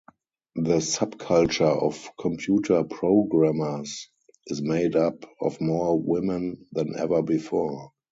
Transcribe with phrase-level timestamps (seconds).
[0.55, 4.09] The subculture of computer programmers
[4.47, 7.93] is made up of more women than ever before.